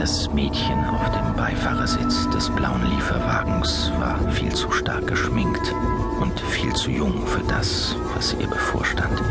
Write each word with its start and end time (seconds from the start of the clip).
Das 0.00 0.32
Mädchen 0.32 0.82
auf 0.86 1.10
dem 1.10 1.36
Beifahrersitz 1.36 2.26
des 2.30 2.48
blauen 2.48 2.82
Lieferwagens 2.88 3.92
war 3.98 4.18
viel 4.32 4.48
zu 4.48 4.70
stark 4.70 5.06
geschminkt 5.06 5.74
und 6.18 6.40
viel 6.40 6.72
zu 6.72 6.90
jung 6.90 7.26
für 7.26 7.42
das, 7.42 7.94
was 8.14 8.34
ihr 8.40 8.46
bevorstand. 8.46 9.22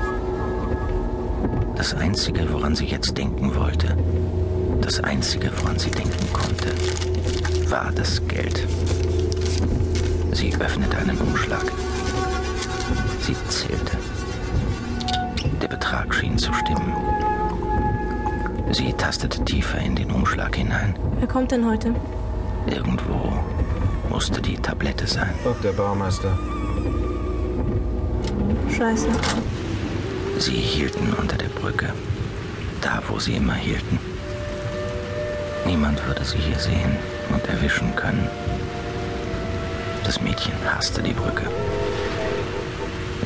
Das 1.76 1.96
Einzige, 1.96 2.54
woran 2.54 2.76
sie 2.76 2.86
jetzt 2.86 3.18
denken 3.18 3.56
wollte, 3.56 3.98
das 4.80 5.00
Einzige, 5.00 5.50
woran 5.60 5.80
sie 5.80 5.90
denken 5.90 6.32
konnte, 6.34 6.68
war 7.72 7.92
das 7.92 8.22
Geld. 8.28 8.68
Sie 10.34 10.54
öffnete 10.60 10.98
einen 11.00 11.18
Umschlag. 11.18 11.66
Sie 13.22 13.36
zählte. 13.48 13.98
Der 15.64 15.68
Betrag 15.68 16.14
schien 16.14 16.38
zu 16.38 16.54
stimmen. 16.54 16.94
Sie 18.72 18.94
tastete 18.94 19.44
tiefer 19.46 19.80
in 19.80 19.96
den 19.96 20.12
Umschlag 20.12 20.56
hinein. 20.56 20.96
Wer 21.18 21.28
kommt 21.28 21.52
denn 21.52 21.66
heute? 21.66 21.96
Irgendwo 22.68 23.34
musste 24.10 24.42
die 24.42 24.58
Tablette 24.58 25.08
sein. 25.08 25.34
Ob 25.44 25.60
der 25.62 25.72
Baumeister. 25.72 26.38
Scheiße. 28.70 29.08
Sie 30.38 30.52
hielten 30.52 31.14
unter 31.14 31.38
der 31.38 31.48
Brücke. 31.48 31.94
Da, 32.82 33.02
wo 33.08 33.20
sie 33.20 33.36
immer 33.36 33.56
hielten. 33.56 34.00
Niemand 35.66 36.06
würde 36.08 36.24
sie 36.24 36.38
hier 36.38 36.60
sehen 36.60 36.96
und 37.34 37.46
erwischen 37.48 37.96
können. 37.96 38.28
Das 40.04 40.22
Mädchen 40.22 40.54
hasste 40.66 41.02
die 41.02 41.14
Brücke. 41.14 41.46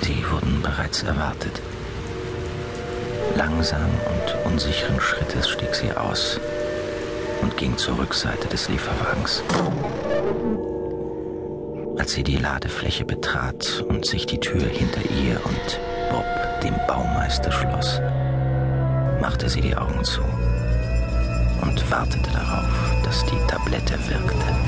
Sie 0.01 0.23
wurden 0.31 0.61
bereits 0.61 1.03
erwartet. 1.03 1.61
Langsam 3.35 3.89
und 4.05 4.51
unsicheren 4.51 4.99
Schrittes 4.99 5.49
stieg 5.49 5.73
sie 5.75 5.91
aus 5.91 6.39
und 7.41 7.57
ging 7.57 7.77
zur 7.77 7.97
Rückseite 7.97 8.47
des 8.47 8.69
Lieferwagens. 8.69 9.43
Als 11.97 12.13
sie 12.13 12.23
die 12.23 12.37
Ladefläche 12.37 13.05
betrat 13.05 13.83
und 13.87 14.05
sich 14.05 14.25
die 14.25 14.39
Tür 14.39 14.67
hinter 14.67 15.01
ihr 15.01 15.39
und 15.45 15.79
Bob, 16.09 16.25
dem 16.63 16.75
Baumeister, 16.87 17.51
schloss, 17.51 18.01
machte 19.21 19.49
sie 19.49 19.61
die 19.61 19.75
Augen 19.75 20.03
zu 20.03 20.21
und 21.61 21.91
wartete 21.91 22.29
darauf, 22.31 22.69
dass 23.03 23.25
die 23.25 23.47
Tablette 23.47 23.97
wirkte. 24.09 24.62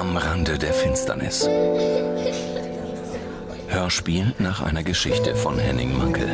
Am 0.00 0.16
Rande 0.16 0.56
der 0.56 0.72
Finsternis. 0.72 1.46
Hörspiel 3.68 4.34
nach 4.38 4.62
einer 4.62 4.82
Geschichte 4.82 5.34
von 5.36 5.58
Henning 5.58 5.94
Mankel. 5.98 6.26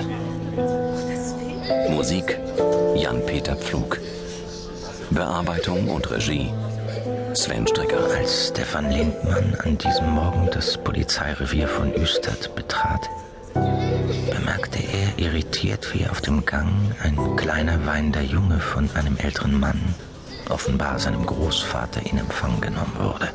Musik 1.90 2.38
Jan-Peter 2.94 3.56
Pflug. 3.56 3.98
Bearbeitung 5.10 5.88
und 5.88 6.08
Regie 6.12 6.48
Sven 7.34 7.66
Stricker. 7.66 8.08
Als 8.16 8.50
Stefan 8.50 8.88
Lindmann 8.88 9.56
an 9.64 9.76
diesem 9.76 10.10
Morgen 10.10 10.48
das 10.52 10.78
Polizeirevier 10.78 11.66
von 11.66 11.92
Üstert 11.92 12.54
betrat, 12.54 13.10
bemerkte 13.52 14.78
er 14.78 15.18
irritiert, 15.18 15.92
wie 15.92 16.06
auf 16.06 16.20
dem 16.20 16.46
Gang 16.46 16.70
ein 17.02 17.34
kleiner 17.34 17.84
weinender 17.84 18.22
Junge 18.22 18.60
von 18.60 18.88
einem 18.94 19.16
älteren 19.16 19.58
Mann, 19.58 19.80
offenbar 20.50 20.98
seinem 20.98 21.24
Großvater, 21.26 22.00
in 22.10 22.18
Empfang 22.18 22.60
genommen 22.60 22.96
wurde. 22.98 23.28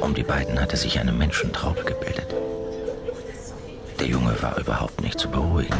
Um 0.00 0.14
die 0.14 0.22
beiden 0.22 0.60
hatte 0.60 0.76
sich 0.76 0.98
eine 0.98 1.12
Menschentraube 1.12 1.84
gebildet. 1.84 2.34
Der 3.98 4.06
Junge 4.06 4.34
war 4.40 4.58
überhaupt 4.58 5.02
nicht 5.02 5.20
zu 5.20 5.30
beruhigen. 5.30 5.76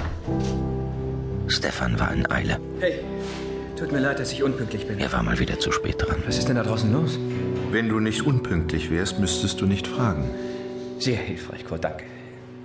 Stefan 1.48 1.98
war 1.98 2.12
in 2.12 2.30
Eile. 2.30 2.58
Hey, 2.78 3.02
tut 3.76 3.92
mir 3.92 4.00
leid, 4.00 4.20
dass 4.20 4.30
ich 4.30 4.42
unpünktlich 4.42 4.86
bin. 4.86 4.98
Er 5.00 5.12
war 5.12 5.22
mal 5.22 5.38
wieder 5.38 5.58
zu 5.58 5.72
spät 5.72 5.96
dran. 5.98 6.22
Was 6.26 6.38
ist 6.38 6.48
denn 6.48 6.56
da 6.56 6.62
draußen 6.62 6.92
los? 6.92 7.18
Wenn 7.70 7.88
du 7.88 7.98
nicht 7.98 8.26
unpünktlich 8.26 8.90
wärst, 8.90 9.18
müsstest 9.18 9.60
du 9.60 9.66
nicht 9.66 9.86
fragen. 9.86 10.30
Sehr 10.98 11.16
hilfreich, 11.16 11.64
Kurt, 11.64 11.84
danke. 11.84 12.04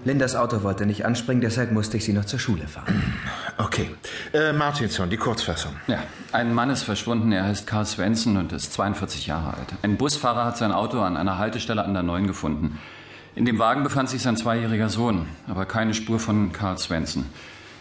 Lindas 0.03 0.35
Auto 0.35 0.62
wollte 0.62 0.85
nicht 0.85 1.06
anspringen, 1.06 1.41
deshalb 1.41 1.72
musste 1.72 1.97
ich 1.97 2.06
sie 2.06 2.14
noch 2.14 2.25
zur 2.25 2.38
Schule 2.40 2.68
fahren. 2.68 3.03
Okay. 3.58 3.90
Äh, 4.34 4.52
Martinson, 4.54 5.10
die 5.10 5.18
Kurzfassung. 5.18 5.74
Ja, 5.88 6.04
ein 6.32 6.54
Mann 6.54 6.70
ist 6.70 6.84
verschwunden. 6.84 7.32
Er 7.32 7.46
heißt 7.46 7.68
Karl 7.68 7.86
Svensson 7.86 8.38
und 8.38 8.52
ist 8.52 8.74
42 8.74 9.28
Jahre 9.28 9.56
alt. 9.56 9.74
Ein 9.82 9.98
Busfahrer 9.98 10.46
hat 10.46 10.58
sein 10.58 10.72
Auto 10.72 11.00
an 11.02 11.16
einer 11.16 11.38
Haltestelle 11.38 11.84
an 11.84 11.94
der 11.94 12.04
Neuen 12.04 12.28
gefunden. 12.28 12.80
In 13.36 13.46
dem 13.46 13.60
Wagen 13.60 13.84
befand 13.84 14.10
sich 14.10 14.22
sein 14.22 14.38
zweijähriger 14.38 14.90
Sohn, 14.90 15.28
aber 15.48 15.66
keine 15.66 15.94
Spur 15.94 16.20
von 16.20 16.52
Karl 16.52 16.78
Svensson. 16.78 17.26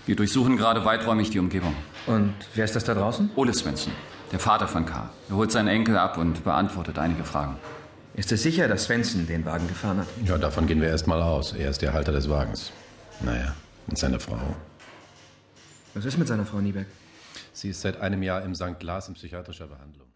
Wir 0.07 0.17
durchsuchen 0.17 0.57
gerade 0.57 0.84
weiträumig 0.84 1.31
die 1.31 1.39
Umgebung. 1.39 1.75
Und 2.07 2.34
wer 2.55 2.65
ist 2.65 2.77
das 2.77 2.84
da 2.84 2.95
draußen? 2.95 3.31
Ole 3.37 3.55
Svensson, 3.55 3.93
der 4.33 4.39
Vater 4.39 4.69
von 4.69 4.84
Karl. 4.84 5.09
Er 5.31 5.37
holt 5.37 5.51
seinen 5.51 5.69
Enkel 5.69 5.97
ab 5.97 6.19
und 6.19 6.45
beantwortet 6.45 6.99
einige 6.99 7.25
Fragen. 7.25 7.57
Ist 8.15 8.31
es 8.31 8.43
sicher, 8.43 8.69
dass 8.69 8.84
Svensson 8.84 9.27
den 9.27 9.45
Wagen 9.45 9.67
gefahren 9.67 9.99
hat? 9.99 10.07
Ja, 10.25 10.39
davon 10.39 10.67
gehen 10.67 10.81
wir 10.81 10.89
erst 10.89 11.07
mal 11.07 11.23
aus. 11.23 11.53
Er 11.53 11.71
ist 11.71 11.83
der 11.83 11.93
Halter 11.93 12.13
des 12.13 12.29
Wagens. 12.29 12.71
Naja, 13.21 13.55
und 13.87 13.99
seine 13.99 14.21
Frau. 14.21 14.39
Was 15.94 16.05
ist 16.05 16.19
mit 16.19 16.27
seiner 16.27 16.44
Frau 16.44 16.60
Niebeck? 16.60 16.87
Sie 17.53 17.71
ist 17.71 17.81
seit 17.81 18.00
einem 18.00 18.22
Jahr 18.22 18.43
im 18.43 18.55
St. 18.55 18.81
Glas 18.81 19.06
in 19.09 19.15
psychiatrischer 19.15 19.69
Behandlung. 19.69 20.09